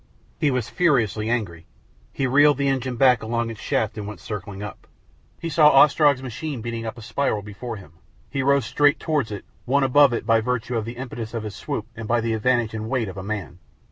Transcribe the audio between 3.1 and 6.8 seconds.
along its shaft and went circling up. He saw Ostrog's machine